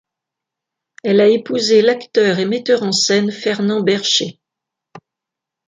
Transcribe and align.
Elle 1.03 1.21
a 1.21 1.27
épousé 1.27 1.83
l'acteur 1.83 2.39
et 2.39 2.45
metteur 2.47 2.81
en 2.81 2.91
scène 2.91 3.31
Fernand 3.31 3.81
Bercher. 3.83 4.39